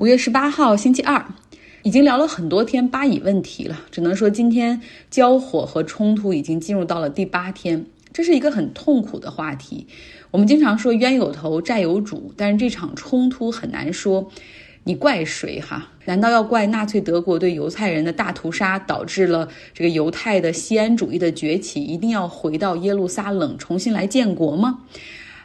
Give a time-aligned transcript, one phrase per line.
[0.00, 1.26] 五月十八号，星期二，
[1.82, 4.80] 已经聊了很多天巴以问题了，只能说今天
[5.10, 9.86] 交火和冲突已经进入到了第八天，这是一个很痛苦的话题。
[10.30, 14.30] 我们经常说冤有头债有主，但是这场冲突很难说
[14.84, 15.88] 你怪谁哈？
[16.06, 24.78] 难道要怪纳粹德国对犹太人的大屠杀导致了这个犹太的西安主义的崛起，一定要回到耶路撒冷重新来建国吗？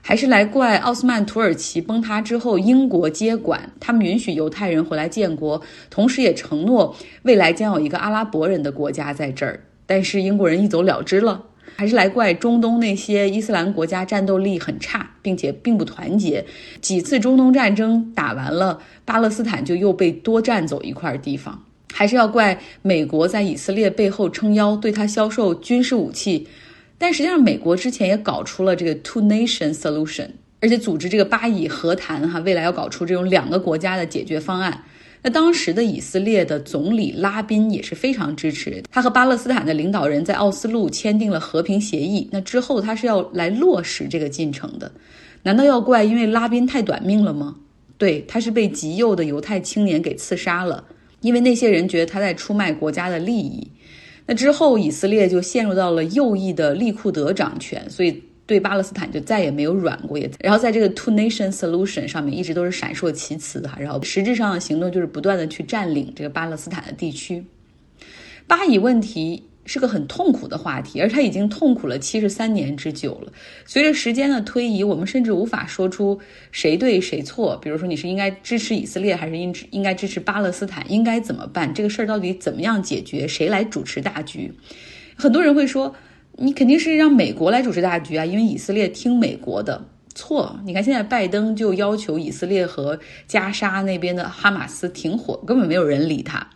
[0.08, 5.60] 还是来怪奥斯曼土耳其崩塌之后，英国接管，他们允许犹太人回来建国，
[5.90, 9.59] 同时也承诺未来将有一个阿拉伯人的国家在这儿。
[9.88, 11.41] 但是英国人一走了之了。
[11.76, 16.45] 还是来怪中东那些伊斯兰国家战斗力很差，并且并不团结。
[16.80, 21.64] 几次中东战争打完了，巴勒斯坦就又被多占走一块地方。
[21.92, 26.48] 还是要怪美国在以色列背后撑腰，对他销售军事武器。
[27.05, 30.27] 但实际上，美国之前也搞出了这个 two nation solution，
[30.59, 34.84] 而且组织这个巴以和谈，哈，未来要搞出这种两个国家的解决方案。
[35.22, 42.28] 那当时的以色列的总理拉宾也是非常支持，他和巴勒斯坦的领导人在奥斯陆签订了和平协议。
[42.31, 44.92] 那之后他是要来落实这个进程的，
[45.44, 47.58] 难道要怪因为拉宾太短命了吗？
[48.00, 50.83] 对，他是被极右的犹太青年给刺杀了，
[51.22, 53.67] 因为那些人觉得他在出卖国家的利益。
[54.26, 60.17] 那之后，以色列就陷入到了右翼的利库德掌权，所以对巴勒斯坦就再也没有软过。
[60.17, 63.78] 也然后在这个 two nation solution 上面一直都是闪烁其词哈。
[63.80, 67.45] 然后实质上的行动就是不断的去占领这个巴勒斯坦的地区。
[68.48, 69.44] 巴以问题。
[69.66, 73.31] 是个很痛苦的话题，而他已经痛苦了七十三年之久了。
[73.66, 76.19] 随着时间的推移，我们甚至无法说出
[76.52, 77.58] 谁对谁错。
[77.61, 80.86] 比如说，你是应该支持以色列，还是应应该支持巴勒斯坦？
[80.91, 81.73] 应该怎么办？
[81.73, 83.27] 这个事儿到底怎么样解决？
[83.27, 84.53] 谁来主持大局？
[85.16, 85.95] 很多人会说，
[86.38, 89.83] 你肯定是让美国来主持大局啊，因为以色列听美国的。
[90.17, 96.47] 错，你看现在拜登就要求以色列和加沙那边的哈马斯停火，根本没有人理他。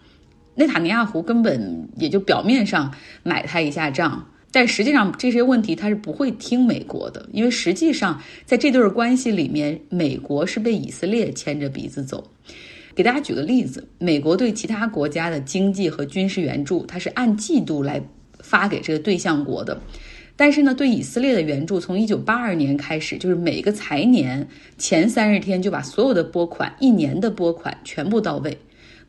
[0.60, 2.94] 内塔尼亚胡根本也就表面上
[3.24, 12.30] 买他一下账，但实际上这些问题他是不会听美国的，因为实际上在这对关系里面，美国是被以色列牵着鼻子走。
[12.94, 18.04] 给大家举个例子，美国对其他国家的经济和军事援助，它是按季度来
[18.42, 19.82] 发给这个对象国的，
[20.36, 24.46] 但是呢，对以色列的援助从一九八二年开始，就是每个财年
[24.78, 28.58] 前三十天就把所有的拨款，一年的拨款全部到位。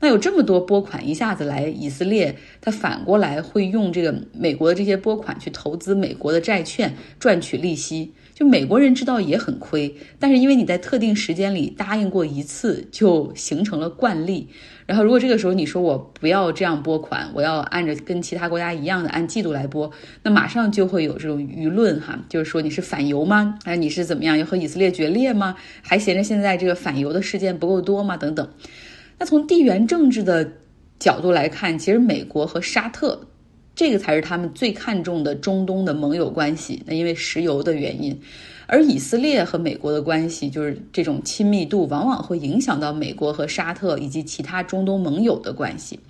[0.00, 14.48] 那有这么多拨款一下子来以色列，他反过来会用这个美国的这些拨款去投资美国的债券赚取利息，就美国人知道也很亏，但是因为你在特定时间里答应过一次，就形成了惯例。
[14.86, 19.88] 然后如果这个时候你说我不要这样拨款，我要按照跟其他国家一样的按季度来拨，
[20.24, 23.58] 那马上就会有这种舆论哈，就是说你是反犹吗？
[23.64, 25.54] 哎，你是怎么样要和以色列决裂吗？
[25.82, 28.16] 还嫌着现在这个反犹的事件不够多吗？
[28.16, 28.48] 等等。
[29.20, 30.50] 那从地缘政治的
[30.98, 33.20] 角度来看，其实美国和沙特，
[33.74, 36.82] 这个才是他们最看重的中东的盟友关系。
[36.86, 38.18] 那因为石油的原因，
[38.66, 46.00] 而以色列和美国的关系，就是这种亲密度，往往会影响到美国和沙特以及其他中东盟友的关系。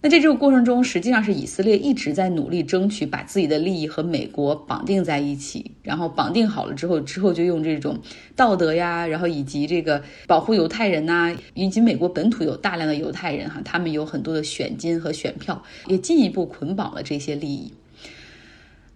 [0.00, 7.98] 那在这个过程中，实际上是以色列一直在努力争取把自己的利益和美国绑定在一起，然后绑定好了之后，之后就用这种
[8.36, 17.72] 道德呀，然后以及这个保护犹太人呐，以及美国本土有大量的犹太人哈，他们有很多的选金和选票，也进一步捆绑了这些利益。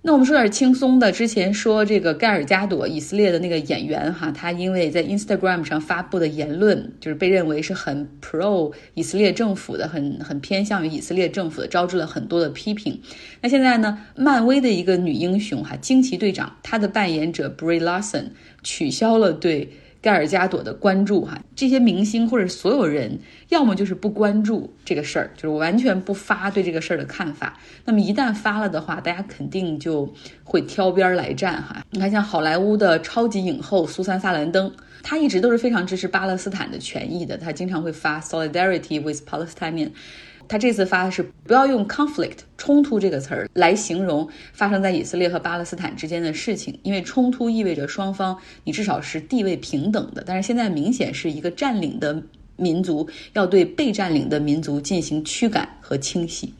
[0.04, 1.12] 那我们说点轻松的。
[1.12, 13.00] 之前说这个盖尔加朵，以色列的那个演员哈，他因为在 Instagram 上发布的言论，就是被认为是很 pro 以色列政府的，很很偏向于以色列政府的，招致了很多的批评。
[13.40, 18.30] 那现在呢，漫威的一个女英雄哈，惊奇队长，她的扮演者 Brie Larson
[18.64, 19.70] 取消了对。
[20.02, 23.16] 盖尔加朵的关注，哈，这些明星或者所有人，
[23.50, 27.56] 要么就是不关注这个事儿，就是完全不发对这个事儿的看法。
[27.84, 31.84] 那么一旦发了的话，大家肯定就会挑边儿来站，哈。
[31.90, 34.72] 你看，像好莱坞的超级影后苏珊·萨兰登，
[35.04, 39.90] 她一直都是非常支持巴勒斯坦的权益的，她经常会发 “Solidarity with Palestinian”。
[40.48, 52.22] 他这次发的是不要用 conflict 冲突这个词儿来形容发生在以色列和巴勒斯坦之间的事情，因为冲突意味着双方你至少是地位平等的，但是现在明显是一个占领的
[52.56, 56.54] 民族要对被占领的民族进行驱赶和清洗。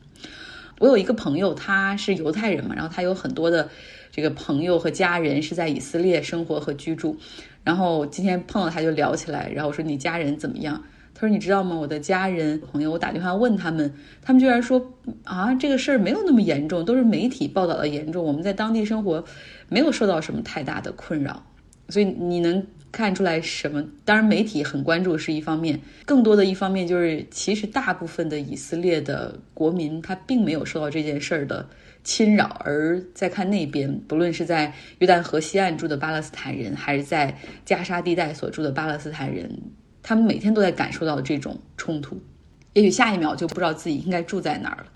[0.79, 3.69] 我有一个朋友，他是犹太人嘛，然后他有很多的
[4.11, 7.17] 这个朋友和家人是在以色列生活和居住，
[7.63, 10.83] 然后今天碰到他就聊起来，然后我说你家人怎么样？
[11.15, 11.77] 他说：“你知道吗？
[11.77, 13.93] 我的家人朋友，我打电话问他们，
[14.23, 14.85] 他们居然说
[15.25, 18.25] 啊，这个事儿没有那么严重，都是媒体报道的严重。
[18.25, 19.25] 我们在当地生活，
[19.69, 21.45] 没有受到什么太大的困扰。
[21.89, 23.85] 所以你能看出来什么？
[24.05, 31.69] 当然，媒体很关注是一方面，更多的一方面就是，其实大部分的以色列的国民他并没有受到这件事儿的
[32.03, 37.37] 侵扰，而在看那边，不论是在约旦河西岸住的巴勒斯坦人，还是在
[37.67, 39.51] 加沙地带所住的巴勒斯坦人，
[40.03, 42.21] 他们每天都在感受到这种冲突，
[42.73, 44.87] 也许下一秒就不知道自己应该住在哪儿了。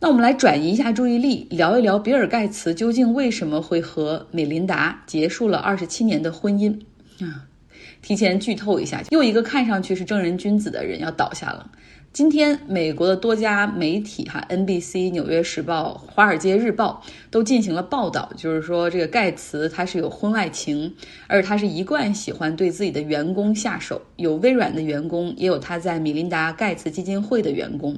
[0.00, 6.80] 那我们来转移一下注意力，聊一聊比尔盖茨究竟为什么会和美琳达结束了二十七年的婚姻
[7.22, 7.46] 啊？
[8.00, 11.70] 提前剧透一下，又一个看上去是正人君子的人要倒下了。
[12.12, 20.92] 今天，美国的多家媒体哈，NBC、纽约时报、华尔街日报都进行了报道，就是说这个盖茨他是有婚外情，
[21.28, 27.96] 而他是一贯喜欢对自己的员工下手，有微软的员工，也有他在米琳达盖茨基金会的员工。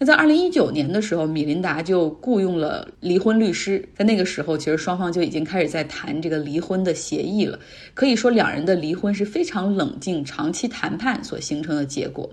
[0.00, 3.88] 那在二零一九年的时候，米琳达就雇佣了离婚律师。
[3.96, 7.56] 在那个时候，其实双方就已经开始在谈这个离婚的协议了。
[7.94, 12.28] 可以说，两人的离婚是非常冷静、长期谈判所形成的结果。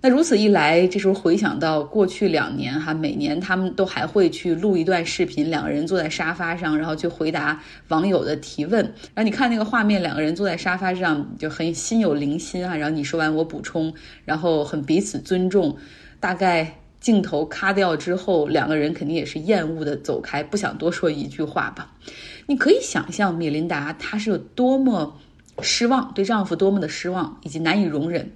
[0.00, 8.80] 那如此一来，这时候回想到过去两年，哈，每年他们都还会去录一段视频，两个人坐在沙发上，然后去回答网友的提问。
[8.84, 12.76] 然后你看那个画面，两个人坐在沙发上就很心有灵犀啊。
[12.76, 13.92] 然后你说完我补充，
[14.24, 15.76] 然后很彼此尊重。
[16.20, 21.92] 大概镜头卡掉之后，两个人肯定也是厌恶的走开，不想多说一句话吧。
[22.46, 25.12] 你可以想象米琳达她是有多么
[25.60, 28.30] 失望，对丈夫多么的失望，以及难以容忍。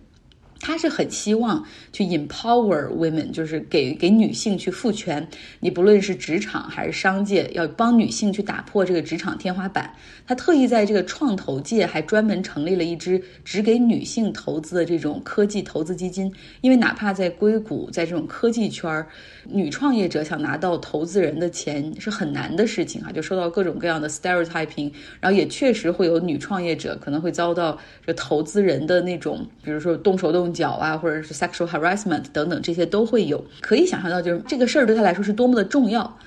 [0.64, 1.62] 他是很希望
[1.92, 5.26] 去 empower women，就是给给女性去赋权。
[5.58, 9.92] 你不论是职场还是商界，要帮女性去打破这个职场天花板。
[10.24, 16.32] 他特意在这个创投界还专门成立了一支只给女性投资的这种科技投资基金。
[16.60, 19.04] 因为哪怕在硅谷，在这种科技圈儿，
[19.44, 24.92] 女创业者想拿到投资人的钱是很难的事情啊，就受到各种各样的 stereotyping。
[25.20, 27.76] 然后也确实会有女创业者可能会遭到
[28.06, 30.51] 这投资人的那种，比如说动手动。
[30.52, 33.44] 脚啊，或者是 sexual harassment 等等，这些都会有。
[33.60, 36.18] 可以想象到，就是这个事儿对她来说是多么的重要。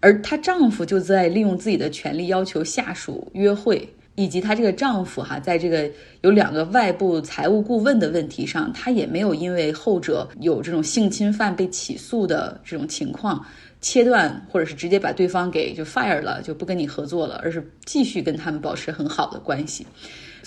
[0.00, 5.88] 而她丈夫就在利用自己的权利要求下属约会，以及她这个丈夫哈，在这个
[6.22, 13.44] 有两个外部财务顾问的问题上，她也没有因为后者有这种性侵犯被起诉的这种情况
[13.80, 19.86] 切断，或者是直接把对方给就 fire 了，就不跟你合作了，而是继续跟他们保持很好的关系。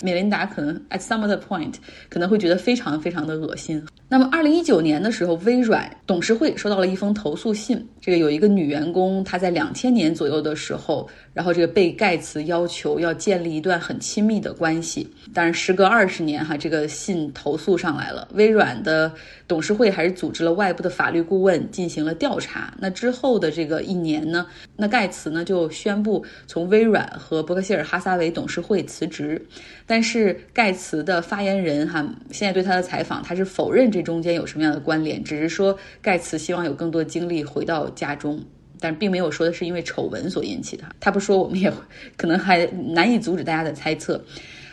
[0.02, 1.74] 美琳达可能 at some other point
[2.08, 3.82] 可能会觉得非常非常的恶心。
[4.08, 7.84] 那么，二零一九年的时候，微软董事会收到了一封投诉信。
[8.06, 15.12] 这个有一个女员工，她在两千年左右的时候，然后这个被盖茨要求要建立一段很亲密的关系。
[15.34, 18.28] 但是时隔二十年，哈，这个信投诉上来了。
[18.34, 19.12] 微软的
[19.48, 22.72] 董事会还是组织了外部的法律顾问进行了调查。
[22.78, 29.44] 那之后的这个一年呢，那盖茨呢就宣布从微软和伯克希尔哈撒韦董事会辞职。
[29.84, 33.90] 但是盖茨的发言人哈，现在对他的采访，他是否认。
[33.90, 35.24] 这中间有什么样的关联？
[35.24, 38.38] 只是说盖茨希望有更多精力回到家中，
[38.78, 40.84] 但并没有说的是因为丑闻所引起的。
[41.00, 41.72] 他不说，我们也
[42.16, 44.22] 可能还难以阻止大家的猜测。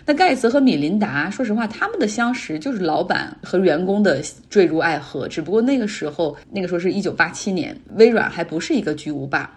[0.06, 5.28] 那盖茨和米琳达，说实话，他们的相识就是老板和员工的坠入爱河。
[5.28, 9.50] 只不过那个时候，那个时候是一九八七年，微软还不是一个巨无霸。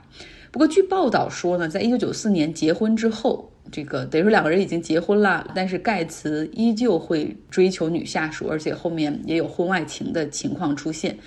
[0.53, 3.51] 不过据报道说呢，在一九九四年结婚之后。
[3.73, 11.19] 这个等于说两个人已经结婚了，但是盖茨依旧会追求女下属，而且后面也有婚外情的情况出现。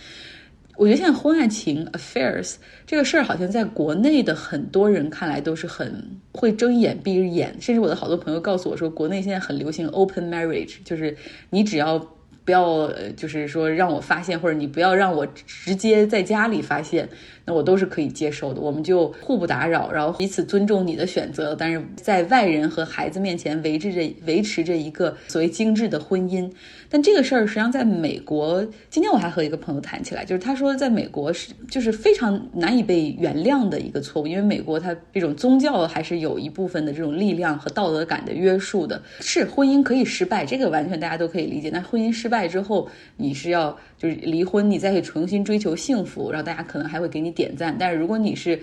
[0.80, 2.56] 我觉得现在婚外情 affairs
[2.88, 11.16] 这个事儿，好像在国内的很多人看来都是很会睁眼闭一眼，甚至我的好多朋友告诉我说，国内现在很流行 open marriage，就是
[11.50, 12.16] 你只要。
[12.50, 17.08] 不要，就是说让我发现，或者你不要让我直接在家里发现，
[17.46, 18.60] 那我都是可以接受的。
[18.60, 26.52] 我们就互不打扰，然后彼此尊重你的选择，但是在外人和孩子面前维持着维持着一个所谓精致的婚姻。
[26.92, 39.00] 但这个事儿实际上在美国，今天我还和一个朋友谈起来，就是他说在美国是就是非常难以被原谅的一个错误，因为美国它这种宗教还是有一部分的这种力量和道德感的约束的。
[39.20, 41.70] 是婚姻可以失败，这个完全大家都可以理解。
[41.72, 47.76] 但婚姻失败之后，你是要就是离婚，你再去重新追求幸福，然后大家可能还会给你点赞。
[47.78, 48.60] 但是如果你是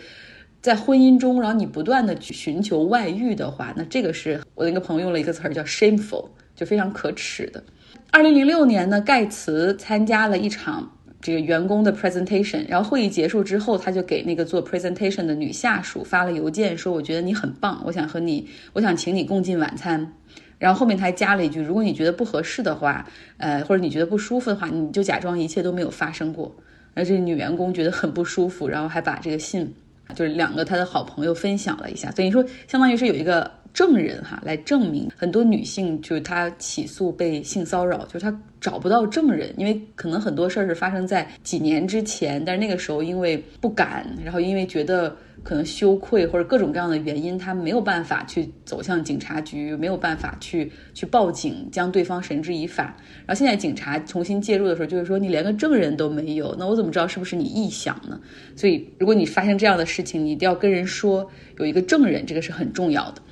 [0.62, 7.62] 在婚姻中，然后你不断的去寻求外遇的话，那这个是我的一个朋友用了一个词儿叫 shameful，就非常可耻的。
[8.10, 10.90] 二零零六年呢，盖茨参加了一场
[11.20, 20.12] 这个员工的 presentation，然后会议结束之后，他就给那个做 presentation 的女下属发了邮件，说：“我觉得你很棒，我想和你，我想请你共进晚餐。”
[20.58, 26.54] 然后后面他还加了一句：“如果你觉得不合适的话，呃，或者你觉得不舒服的话，你就假装一切都没有发生过。”
[26.94, 29.70] 而这女员工觉得很不舒服，然后还把这个信，
[30.14, 33.50] 就是两个她的好朋友分享了一下，所以说相当于是有一个。
[33.76, 35.06] 证人哈来证明。
[35.14, 45.16] 很多女性就是她起诉被性骚扰，就是她找不到证人，因为可能很多事儿是发生在几年之前，但是那个时候因为不敢，然后因为觉得。
[45.42, 52.96] 可能羞愧或者各种各样的原因，他没有办法去走向警察局，没有办法去去报警，将对方绳之以法。
[53.24, 58.18] 然后现在警察重新介入的时候，就是说你连个证人都没有，那我怎么知道是不是你臆想呢？
[58.56, 61.24] 所以，如果你发生这样的事情，你一定要跟人说
[61.58, 63.22] 有一个证人，这个是很重要的。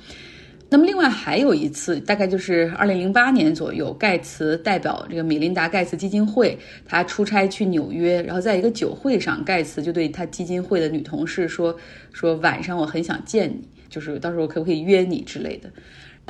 [0.75, 11.73] 那么，另外还有一次，大概就是二零零八年左右，盖茨代表这个米琳达·盖茨基金会，他出差去纽约，然后在一个酒会上，盖茨就对他基金会的女同事说
[12.11, 15.71] ：“说晚上我很想见你，就是到时候可不可以约你之类的。”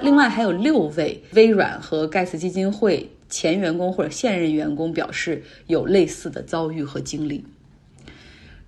[0.03, 7.43] 另外还有六位微软和盖茨基金会前员工或者现任员工表示有类似的遭遇和经历。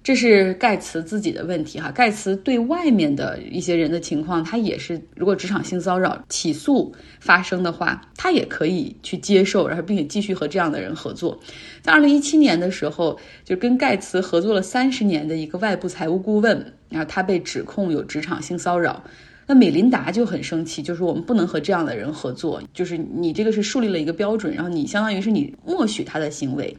[0.07, 11.37] 这是盖茨自己的问题哈，盖茨对外面的一些人的情况，他也是，如果职场性骚扰起诉发生的话，他也可以去接受，然后并且继续和这样的人合作。
[11.81, 19.03] 在二零一七年的时候，就跟盖茨合作了三十年的一个外部财务顾问，然后他被指控有职场性骚扰，
[19.45, 26.77] 那美琳达就很生气，就是我们不能和这样的人合作，就是你这个是树立了一个标准，然后你相当于是你默许他的行为。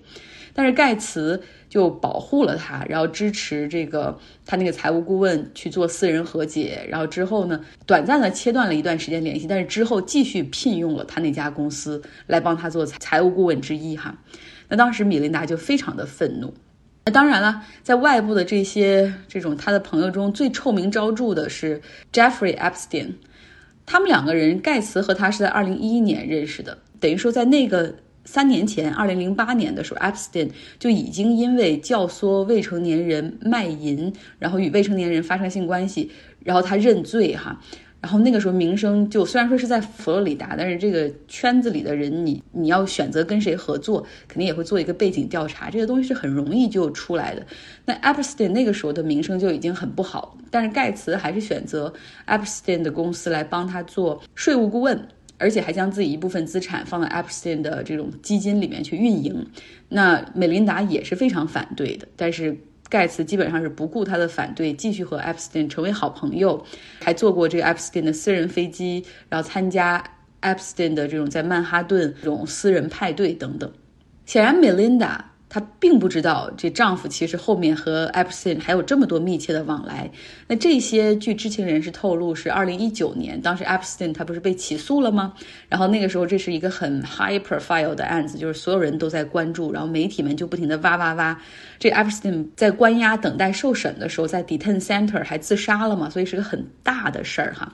[0.59, 14.19] 但是盖茨就保护了他，然后支持这个他那个财务顾问去做私人和解，然后之后呢，短暂的切断了一段时间联系，但是之后继续聘用了他那家公司来帮他做财务顾问之一哈。
[14.69, 16.53] 那当时米琳达就非常的愤怒。
[17.05, 21.81] 那当然了，在外部的这些这种他的朋友中最臭名昭著的是
[22.13, 23.13] Jeffrey Epstein，
[23.87, 27.95] 他们两个人，盖茨和他是在二零一一年认识的，等于说在那个。
[28.31, 36.11] 三年前，二零零八年的时候，Epstein 就已经因为教唆未成年人卖淫，然后与未成年人发生性关系，
[36.45, 37.59] 然后他认罪哈，
[38.03, 47.43] 然后那个时候名声就虽然说是在佛罗里达，但是这个圈子里的人，你你要选择跟谁合作，肯定也会做一个背景调查，这个东西是很容易就出来的。
[47.87, 51.91] 那 Epstein 那个时候的名声就已经很不好，但是盖茨还是选择
[52.27, 55.09] Epstein 的公司来帮他做税务顾问。
[55.39, 59.47] 而且还将自己一部分资产放在 Epstein 的这种基金里面去运营，
[59.89, 62.07] 那美琳达也是非常反对的。
[62.17, 62.57] 但是
[62.89, 66.65] 盖茨基本上是不顾他的反对，继续和 Epstein 成为好朋友，
[67.01, 70.03] 还坐过这个 Epstein 的私人飞机，然后参加
[70.43, 73.73] Epstein 的这种在曼哈顿这种私人派对等等。
[74.27, 75.28] 显然，美琳达。
[75.51, 80.11] 她并不知道，这丈夫其实后面和 Epstein 还有这么多密切的往来。
[80.47, 85.33] 那这些据知情人士透露，是二零一九年，当时 Epstein 他不是被起诉了吗？
[85.69, 91.41] 然后那个时候，这是一个很 high profile 的案子，就是所有人都在关注，然后媒体们就不停的挖挖挖。
[91.79, 96.11] 这 Epstein 在关押等待受审的时候，在 Deten center 还自杀了嘛？
[96.11, 97.73] 所以是个很大的事儿哈。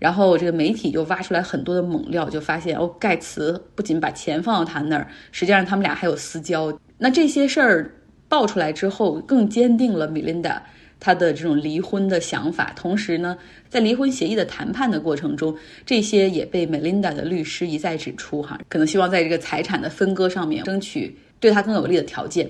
[0.00, 6.76] 然后这个媒体就挖出来很多的猛料，就发现哦，盖茨不仅把钱放到他那儿，实际上他们俩还有私交。
[7.02, 7.92] 那这些事儿
[8.28, 10.62] 爆出来之后，更坚定了米琳达
[11.00, 12.72] 她的这种离婚的想法。
[12.76, 13.36] 同时呢，
[13.68, 15.52] 在离婚协议的谈判的过程中，
[15.84, 22.48] 这些也被米琳达的律师一再指出，哈，可能希望在这个财产的分割上面争取对他更有利的条件。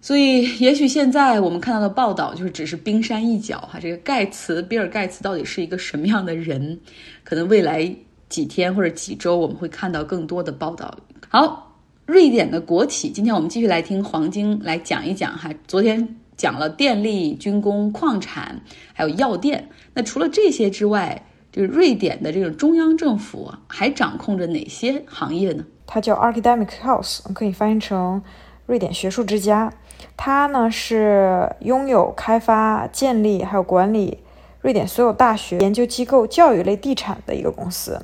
[0.00, 3.80] 所以，也许现在我们看到的报道就是只是冰山一角，哈。
[3.80, 6.78] 这个盖茨，比尔盖茨到底是一个什么样的人？
[7.24, 7.92] 可能未来
[8.28, 10.96] 几天或者几周，我们会看到更多的报道。
[11.28, 11.67] 好。
[12.08, 15.50] 瑞典的国企，今天我们继续来听黄晶来讲一讲哈。
[15.66, 18.62] 昨天讲了电力、军工、矿产，
[18.94, 19.68] 还有药店。
[19.92, 21.22] 那除了这些之外，
[21.52, 25.66] 就是瑞典的这种中央政府还掌控着哪些行业呢？
[25.86, 28.22] 它叫 Academic House，可以翻译成
[28.64, 29.70] 瑞典学术之家。
[30.16, 34.16] 它呢是拥有开发、建立还有管理
[34.62, 38.00] 瑞典所有大学、研究机构、教育类地产的一个公司。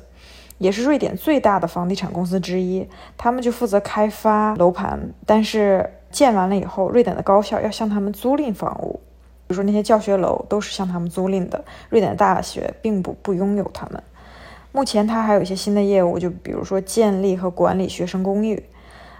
[0.57, 8.99] 也是瑞典最大的房地产公司之一，他们就负责开发楼盘，但是建完了以后，瑞典的高校要向他们租赁房屋，
[9.47, 14.01] 比如说那些教学楼都是向他们租赁的，瑞典的大学并不不拥有他们。
[14.71, 18.63] 目前他还有一些新的业务，就比如说建立和管理学生公寓。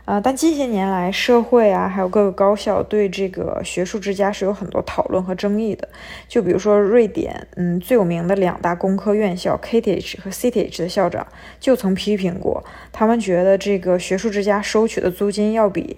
[0.06, 5.90] 啊，但近些年来，社会啊，还有各个高校对这个学术之家是有很多讨论和争议的。
[6.28, 11.26] 就比如说，瑞典，嗯，最有名的两大工科院校 KTH 和 CTH 的校长
[11.60, 15.98] 就曾批评过，他们觉得这个学术之家收取的租金要比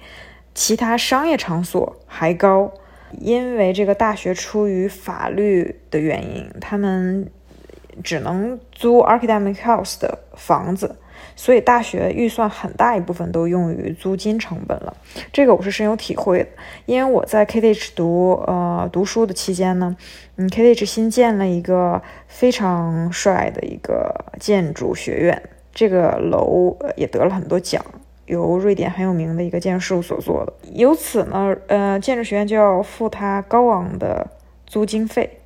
[0.54, 2.72] 其他商业场所还高，
[3.20, 7.30] 因为这个大学出于法律的原因，他们
[8.04, 10.96] 只能租 Academic House 的房子。
[11.36, 14.96] 所以大学预算很大一部分都用于租金成本了。
[15.32, 16.48] 这个我是深有体会的，
[16.88, 19.96] 因为我在 KTH 读呃读书的期间呢，
[20.38, 27.86] 嗯，KTH 新建了一个非常帅的一个建筑学院，这个楼也得了很多奖。
[28.26, 34.28] 由瑞典很有名的一个建筑事务所做的，由此呢，呃，建筑学院就要付他高昂的
[34.66, 35.40] 租金费，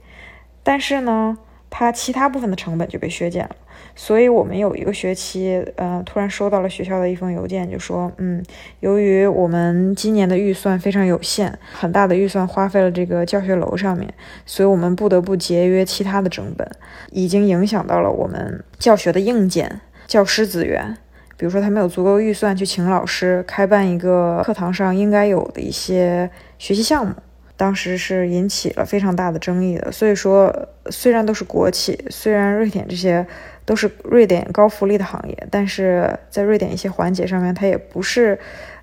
[0.63, 1.37] 但是呢，
[1.71, 3.55] 它其他部分的成本就被削减了。
[3.95, 8.43] 所以我们有一个学期，呃，突然收到了学校的一封邮件，就说，嗯，
[8.81, 14.13] 由于我们今年的预算非常有限，很大的预算花费了这个教学楼上面，
[14.45, 16.69] 所以我们不得不节约其他的成本，
[17.11, 20.95] 已经影响到了我们教学的硬件、教师资源。
[21.35, 27.13] 比如说，他没有足够预算去请老师开办一个课堂上应该有的一些学习项目，
[27.61, 29.91] 当时是引起了非常大的争议的。
[29.91, 30.51] 所以说，
[30.89, 33.27] 虽然都是国企，虽然瑞典这些
[33.65, 38.39] 都是瑞典高福利的行业，但是在瑞典一些环节上面，它也不是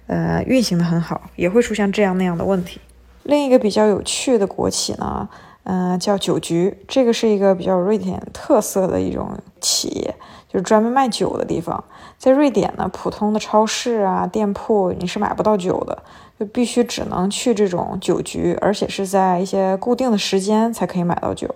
[0.07, 2.81] 呃运行的很好，也会出现这样那样的问题。
[3.25, 5.29] 另一个比较有趣的国企呢，
[5.65, 10.15] 嗯，叫酒局，这个是一个比较瑞典特色的一种企业。
[10.51, 11.85] 就是专门卖酒的地方，
[12.17, 16.03] 在瑞典呢，普通的超市啊、店铺你是买不到酒的，
[16.39, 21.53] 就必须只能去这种酒局，而且是在一些固定的时间才可以买到酒。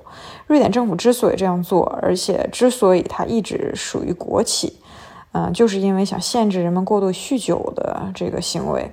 [0.46, 4.78] 瑞典政府之所以这样做，而且之所以它一直属于国企，
[5.32, 8.90] 嗯，就是因为想限制人们过度酗酒的这个行为。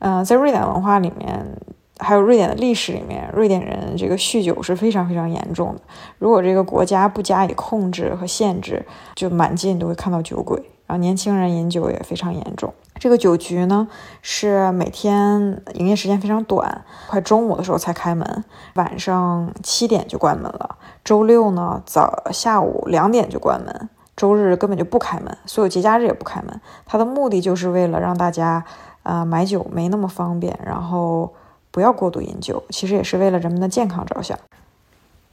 [0.00, 1.46] 嗯，在瑞典文化里面。
[2.02, 5.82] 还有瑞典的历史里面，瑞典人这个酗酒是非常非常严重的。
[6.18, 8.82] 如果这个国家不加以控制和限制，
[9.14, 10.58] 就满街你都会看到酒鬼。
[10.86, 12.72] 然后年轻人饮酒也非常严重。
[13.00, 13.88] 这个酒局呢，
[14.22, 20.76] 是每天营业时间非常短，快中午的时候才开门，晚上七点就关门了。
[21.02, 26.60] 周六呢，早下午两点就关门，周日根本就不开门，所有节假日也不开门。
[26.84, 28.64] 它的目的就是为了让大家，
[29.02, 31.32] 呃，买酒没那么方便，然后。
[31.72, 34.36] 不要过度饮酒，其实也是为了人们的健康着想。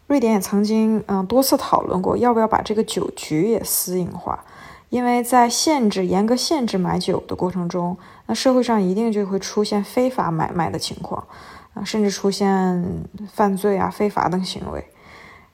[0.05, 4.45] 瑞典也曾经嗯多次讨论过，要不要把这个酒局也私营化，
[4.89, 11.25] 因为在限制严格限制买酒的过程中，那社会上一定就会出现非法买卖的情况
[11.73, 12.83] 啊，甚至出现
[13.31, 14.85] 犯罪啊、非法等行为。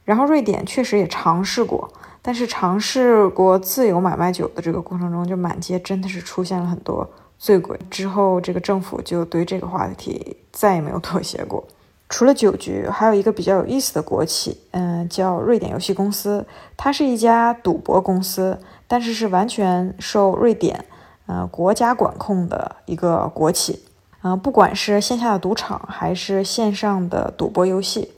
[0.05, 1.91] 然后瑞典确实也尝试过，
[2.21, 7.09] 但是尝试过自由买卖酒的这个过程中，就满街真的是出现了很多。
[7.39, 11.63] 醉鬼之后，这个政府就对这个话题 再也没有妥协过。
[12.09, 16.45] 除了酒局，还有一个比较有意思的国企，嗯，叫瑞典游戏公司。
[16.77, 20.85] 它是一家赌博公司，但是是完全受瑞典，
[21.25, 23.83] 呃，国家管控的一个国企。
[24.21, 28.11] 嗯，不管是线下的赌场还是线上的赌博游戏，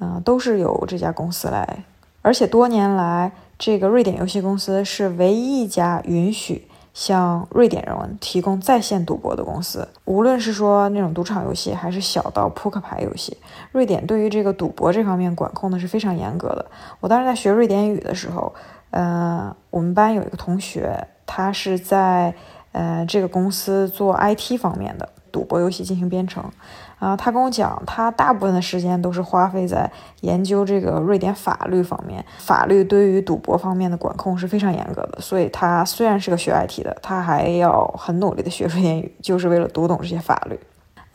[0.00, 1.84] 嗯，都是由这家公司来。
[2.22, 6.68] 而且多年来，这个瑞典游戏公司是唯一一家允许。
[6.96, 13.36] 向瑞典人提供在线赌博的公司，无论是说那种赌场游戏，还是小到扑克牌游戏，
[13.70, 16.64] 瑞典对于这个赌博这方面管控的是非常严格的。
[17.00, 18.50] 我当时在学瑞典语的时候，
[18.90, 22.34] 呃，我们班有一个同学，他是在
[22.72, 25.08] 呃这个公司做 IT 方面的。
[25.32, 26.42] 赌博游戏进行编程，
[26.98, 29.90] 啊，他跟我讲，他大部分的时间都是花费在
[30.22, 32.24] 研究这个瑞典法律方面。
[32.38, 40.58] 法律对于赌博方面的管控是非常严格的，所以他虽然是个学 IT 的，他还要很努力的学瑞典语，就是为了读懂这些法律。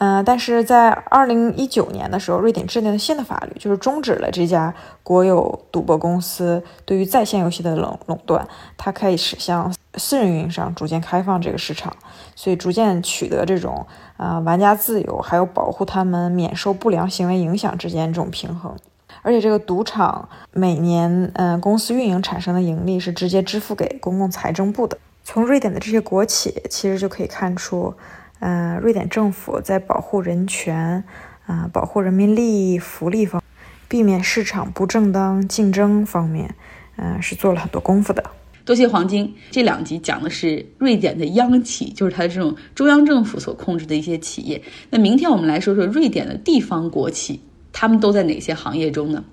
[0.03, 11.95] 嗯，但是在二零一九年的时候，瑞典制定了新的法律，就是终止了这家国有赌博公司对于在线游戏的垄垄断，它开始向私人运营商逐渐开放这个市场，
[12.35, 13.85] 所以逐渐取得这种
[14.17, 18.75] 啊玩家自由还有保护他们免受不良行为影响之间这种平衡。
[19.21, 24.97] 而且这个赌场每年嗯公司运营产生的盈利是直接支付给公共财政部的。
[25.23, 27.93] 从瑞典的这些国企其实就可以看出。
[28.41, 31.01] 呃，瑞典政府在保护人权、
[31.45, 33.41] 啊保护人民利益、福利方，
[33.87, 36.53] 避免市场不正当竞争方面，
[36.97, 38.23] 嗯，是做了很多功夫的。
[38.63, 44.61] 多谢黄金，这两集讲的是瑞典的央企，就是它这种中央政府所控制的一些企业。
[44.89, 47.39] 那明天我们来说说瑞典的地方国企，
[47.71, 49.23] 他们都在哪些行业中呢？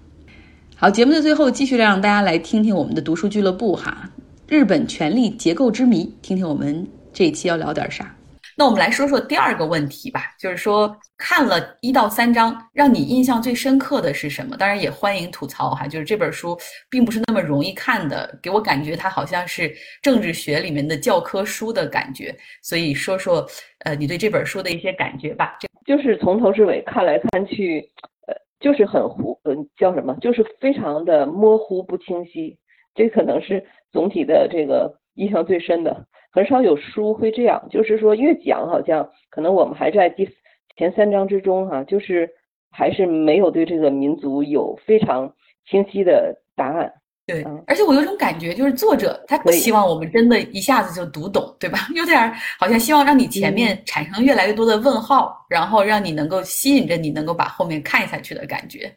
[0.76, 4.10] 好，节目的最后继续让大家来听听我们的读书俱乐部哈，
[4.48, 8.14] 日本权力结构之谜，听听我们这一期要聊点啥。
[8.58, 14.56] 那我们来说说第二个问题吧，就是说看了一到三章，让你印象最深刻的是什么？
[14.56, 16.58] 当然也欢迎吐槽哈，就是这本书
[16.90, 22.34] 并不是那么容易看的，给我感觉它好像是政治学里面的教科书的感觉。
[22.60, 23.46] 所以说说，
[23.84, 25.56] 呃，你对这本书的一些感觉吧。
[25.86, 27.88] 就是从头至尾看来看去，
[28.26, 30.16] 呃，就是很糊，嗯，叫什么？
[30.20, 32.58] 就是非常的模糊不清晰。
[32.92, 34.98] 这可能是总体的这个。
[35.18, 36.06] 印象最深的。
[36.30, 40.28] 很少有书会这样，就是说越讲好像可能我们还在第
[40.76, 42.28] 前三章之中哈，就是
[42.70, 45.32] 还是没有对这个民族有非常
[45.68, 46.92] 清晰的答案。
[47.26, 51.80] 对，而且我有种感觉，就是作者他不希望我们真的一下子就读懂，对吧？
[51.94, 58.90] 有点好像希望让你前面产生越来越多的问号，然后让你能够吸引着你，能够把后面看下去的感觉。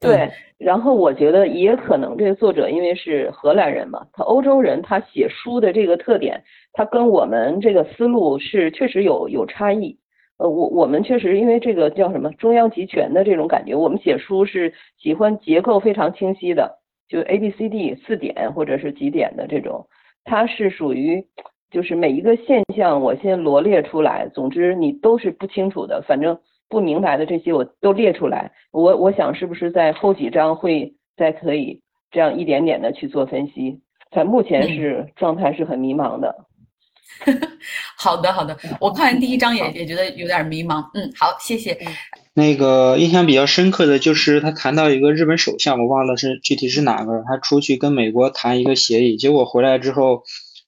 [0.00, 9.98] 对，然后我觉得也可能这个作者因为是荷兰人嘛，他欧洲人，他写书的这个特点，他跟我们这个思路是确实有有差异。
[10.38, 19.86] 呃，我我们确实因为这个叫什么中央集权的这种感觉，我们写书是喜欢结构非常清晰的，就 A B C D 四点或者是几点的这种，
[20.24, 21.22] 它是属于
[21.70, 26.38] 就是每一个现象我先罗列出来，总之你都是不清楚的，反正。
[26.70, 33.80] 不明白的这些我都列出来，我我想是不是在后几章会再可以这样一点点的去做分析？
[34.12, 36.46] 在目前是 状态是很迷茫的。
[37.98, 40.80] 好的好的，我看完第一章也也觉得有点迷茫。
[40.94, 41.76] 嗯，好，谢谢。
[42.34, 50.22] 那个印象比较深刻的就是他谈到一个日本首相，我忘了是具体是哪个，他出去跟美国谈一个协议，结果回来之后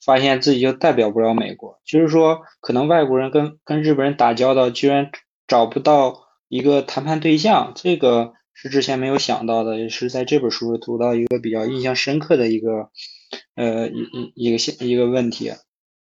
[0.04, 5.10] 发现自己就代表不了美国，就是说可能外国人跟跟日本人打交道居然。
[5.52, 12.88] 找不到一个谈判对象，这个是之前没有想到的，也是在这本书读到一个比较印象深刻的一个，
[13.54, 15.52] 呃，一一一个现一个问题。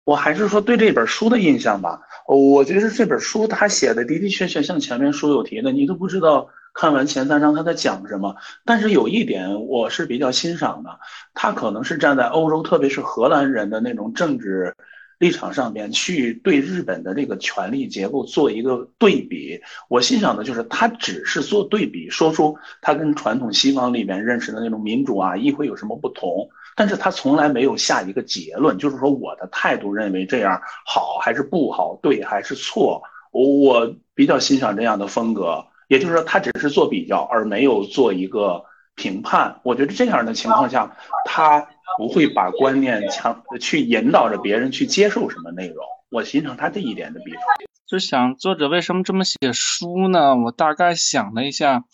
[0.04, 8.36] 我还是说对这本书的印象吧，我觉得这本书他写的的的确确像前面书有提的，你都不知道看完前三章他在讲什么。
[8.64, 11.00] 但是有一点我是比较欣赏的，
[11.34, 14.76] 他可能是站在欧洲，特别是荷兰人的那种政治。
[15.22, 38.64] 立场上面去对日本的这个权力结构做一个对比，我欣赏的就是他只是做对比，说出他跟传统西方里面认识的那种民主啊、议会有什么不同，但是他从来没有下一个结论，就是说我的态度认为这样好还是不好，对还是错，我比较欣赏这样的风格，也就是说他只是做比较，而没有做一个
[38.96, 39.60] 评判。
[39.62, 41.64] 我觉得这样的情况下，他。
[41.98, 47.38] 不会把观念强去引导着别人去接受什么内容，我欣赏他这一点的笔触。
[47.86, 50.34] 就想作者为什么这么写书呢？
[50.36, 51.84] 我大概想了一下，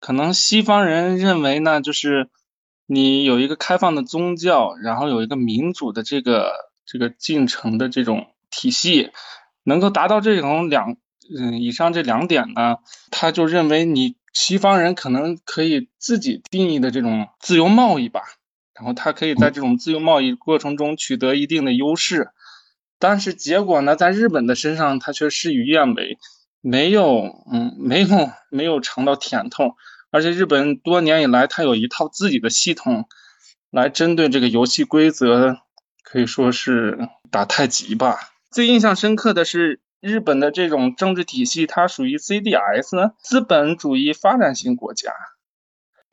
[0.00, 2.30] 可能西方人认为呢，就是
[2.86, 6.52] 你有一个开放的宗教，然后有一个民主的这个
[6.86, 9.10] 这个进程的这种体系，
[9.64, 10.96] 能够达到这种两
[11.36, 12.78] 嗯以上这两点呢，
[13.10, 18.22] 他就认为你西方人可能可以自己定义的这种自由贸易吧。
[18.74, 22.30] 然后他可以在这种自由贸易过程中取得一定的优势，
[22.98, 26.18] 但是结果呢，在日本的身上他却事与愿违，
[26.60, 29.76] 没有，嗯，没有没有尝到甜头，
[30.10, 33.06] 而且日本多年以来它有一套自己的系统，
[33.70, 35.58] 来针对这个游戏规则，
[36.02, 38.18] 可以说是打太极吧。
[38.50, 45.12] 最印象深刻的是日本的这种政治体系，它属于 CDS 资本主义发展型国家。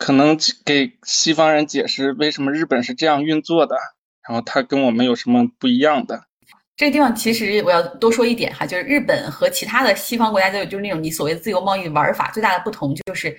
[0.01, 0.35] 可能
[0.65, 3.75] 给西方人解释为什么日本是这样运作的，
[4.27, 6.23] 然后它跟我们有什么不一样的？
[6.75, 13.37] 这个地方其实我要多说一点哈，就是日本和其他的西方国家都有，就是那种你所谓的自由贸易玩法最大的不同就是。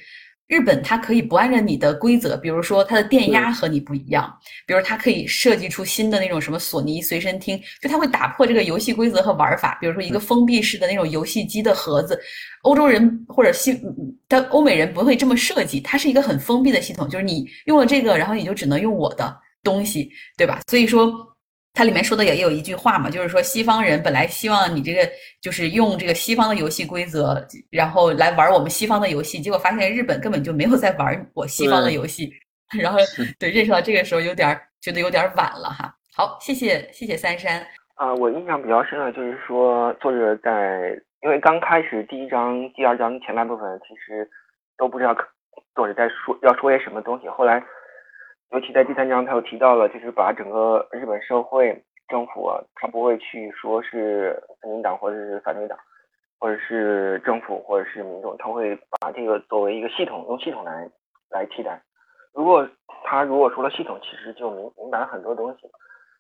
[0.49, 4.31] 日本它可以不按照你的规则，比如说它的电压和你不一样，
[4.67, 9.79] 比如它可以设计出新的那种什么索尼随身听，就它会打破这个游戏规则和玩法。
[9.81, 12.21] 比如说一个封闭式的那种游戏机的盒子，
[12.63, 13.81] 欧洲人或者西
[14.29, 20.61] 但欧美人不会这么设计，它是一个很封闭的系统，就是你用了这个，然后你就只能用我的东西，对吧？
[20.69, 21.32] 所以说。
[21.75, 25.09] 它里面说的也有一句话嘛，就是说西方人本来希望你这个
[25.41, 32.31] 就是用这个西方的游戏规则，然后来玩我们西方的游戏，结果发现日本根本就没有在玩我西方的游戏，
[32.79, 32.99] 然后
[33.39, 35.95] 对认识到这个时候有点觉得有点晚了哈。
[36.15, 44.29] 好，谢谢谢谢三山啊，我印象比较深的就是说作者在因为刚开始第一章、第二章前半部分其实
[44.77, 45.17] 都不知道
[45.75, 47.65] 作者在说要说些什么东西，后来。
[48.53, 55.79] 尤其在第三章，他又提到了，就是把整个日本社会政府，他不会去说是自民党或者是反对党，
[56.39, 60.87] 或者是政府或者是民众，他会把这个作为一个系统，用系统来
[61.31, 61.81] 来替代。
[62.35, 62.69] 如果
[63.05, 65.61] 他如果说了系统，其实就明明白了很多东西。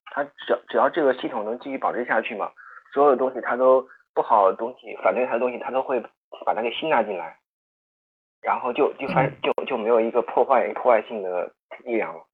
[0.07, 2.51] 他只只要这个系统能继续保持下去嘛，
[2.95, 6.03] 所有的东西他都不好的东西，反对他的东西，他都会
[6.47, 7.37] 把它给吸纳进来，
[8.41, 11.53] 然后就就反就就没有一个破坏破坏性的。
[11.85, 12.25] 力量了，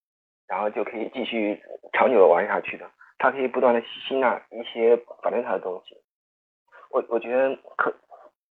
[0.47, 1.61] 然后就可以继续
[1.93, 2.89] 长久的玩下去的。
[3.19, 5.97] 他可以不断的吸纳一些反对他的东西。
[6.91, 7.93] 我我觉得可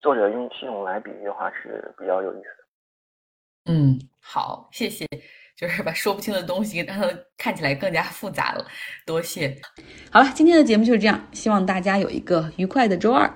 [0.01, 3.73] 作者用系统来比喻的话是比较有意思的。
[3.73, 5.07] 嗯，好，谢谢
[5.57, 8.67] 就是把说不清的东西让它看起来更加复杂了。
[9.07, 9.57] 多谢。
[10.13, 13.33] 好了，今天的节目就是这样，希望大家有一个愉快的周二。